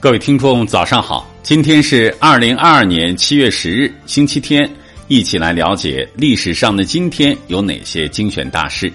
[0.00, 1.28] 各位听众，早上好！
[1.42, 4.70] 今天是二零二二年七月十日，星期天，
[5.08, 8.92] 一起来了解历史上的今天有哪些精选大事。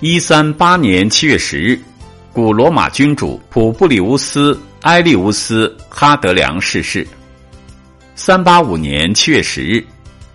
[0.00, 1.78] 一三八年七月十日，
[2.32, 7.06] 古罗马君主普布里乌斯·埃利乌斯·哈德良逝世。
[8.14, 9.84] 三八五年七月十日，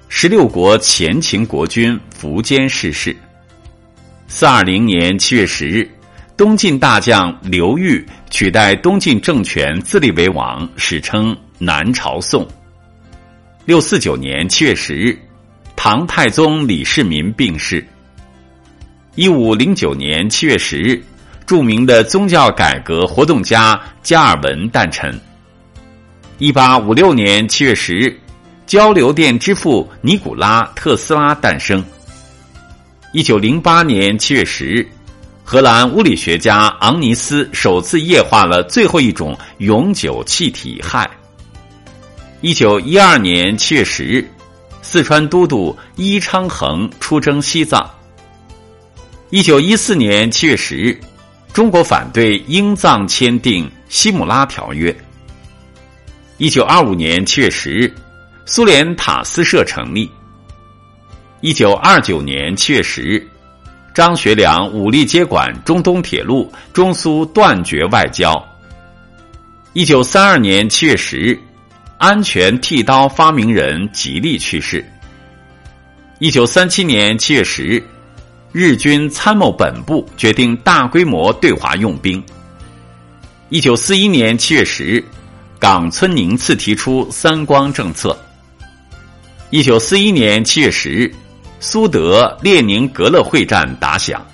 [0.07, 3.18] 十六国前秦国君苻坚逝世。
[4.28, 5.89] 四二零年七月十日。
[6.38, 12.47] 东晋大将刘裕取代东晋政权自立为王，史称南朝宋。
[13.65, 15.17] 六四九年七月十日，
[15.75, 17.85] 唐太宗李世民病逝。
[19.15, 21.03] 一五零九年七月十日，
[21.45, 25.19] 著名的宗教改革活动家加尔文诞辰。
[26.38, 28.16] 一八五六年七月十日，
[28.67, 31.83] 交流电之父尼古拉特斯拉诞生。
[33.11, 34.88] 一九零八年七月十日。
[35.52, 41.09] 荷兰物理学家昂尼斯首次液化了最后一种永久气体氦。
[42.42, 44.30] 一九一二年七月十日，
[44.83, 47.89] 四川都督伊昌衡出征西藏。
[49.31, 51.02] 一九一四年七月十日，
[51.52, 54.92] 中国反对英藏签订《西姆拉条约》。
[56.38, 57.92] 一九二五年七月十日，
[58.45, 60.08] 苏联塔斯社成立。
[61.42, 63.27] 一九二九年七月十日。
[63.94, 68.42] 张学良武力接管中东铁路，中苏断绝外交。
[69.73, 71.40] 一九三二年七月十日，
[71.98, 74.86] 安全剃刀发明人吉利去世。
[76.20, 77.84] 一九三七年七月十日，
[78.52, 82.23] 日军参谋本部决定大规模对华用兵。
[83.50, 85.04] 一九四一年七月十日，
[85.60, 88.17] 冈村宁次提出“三光”政策。
[89.50, 91.14] 一九四一年七月十日。
[91.61, 94.25] 苏德列宁格勒会战打响。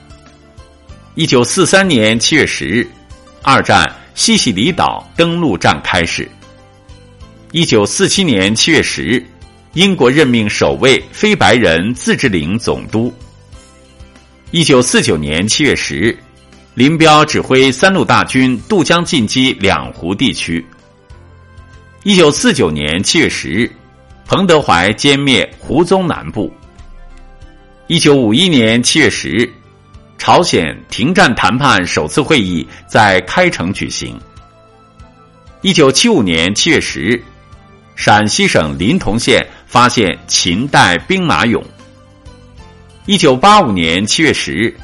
[1.16, 2.88] 一九四三年七月十日，
[3.42, 6.30] 二战西西里岛登陆战开始。
[7.52, 9.26] 一九四七年七月十日，
[9.74, 13.12] 英国任命首位非白人自治领总督。
[14.52, 16.16] 一九四九年七月十日，
[16.76, 20.64] 林彪指挥三路大军渡江进击两湖地区。
[22.04, 23.72] 一九四九年七月十日，
[24.28, 26.54] 彭德怀歼灭胡宗南部。
[27.88, 29.48] 一九五一年七月十日，
[30.18, 34.20] 朝鲜停战谈判首次会议在开城举行。
[35.62, 37.24] 一九七五年七月十日，
[37.96, 41.64] 陕西省临潼县发现秦代兵马俑。
[43.06, 44.76] 一九八五年七月十日，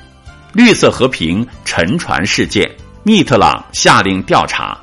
[0.53, 2.69] 绿色和平沉船事件，
[3.01, 4.79] 密特朗下令调查。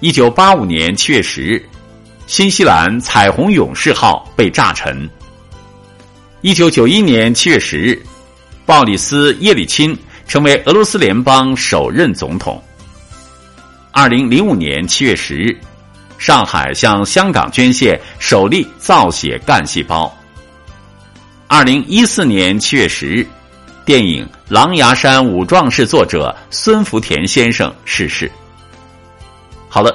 [0.00, 1.64] 一九八五年七月十日，
[2.26, 5.08] 新西兰彩虹勇士号被炸沉。
[6.42, 8.02] 一九九一年七月十日，
[8.64, 9.94] 鲍里斯·叶利钦
[10.26, 12.62] 成为俄罗斯联邦首任总统。
[13.90, 15.54] 二零零五年七月十日，
[16.16, 20.10] 上海向香港捐献首例造血干细胞。
[21.46, 23.26] 二零一四年七月十日，
[23.84, 28.32] 电影《狼牙山五壮士》作者孙福田先生逝世。
[29.68, 29.94] 好了。